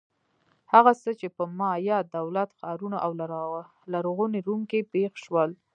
هغه 0.73 0.91
څه 1.01 1.11
چې 1.19 1.27
په 1.35 1.43
مایا 1.59 1.97
دولت-ښارونو 2.15 2.97
او 3.05 3.11
لرغوني 3.93 4.39
روم 4.47 4.61
کې 4.71 4.79
پېښ 4.93 5.11
شول. 5.25 5.51